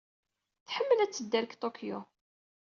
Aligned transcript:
Tḥemmel 0.67 0.99
ad 0.99 1.11
tedder 1.11 1.43
deg 1.45 1.51
Tokyo. 1.61 1.99